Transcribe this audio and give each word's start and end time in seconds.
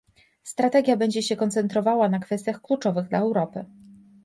Strategia 0.43 0.97
będzie 0.97 1.21
się 1.21 1.35
koncentrowała 1.35 2.09
na 2.09 2.19
kwestiach 2.19 2.61
kluczowych 2.61 3.09
dla 3.09 3.19
Europy 3.19 3.65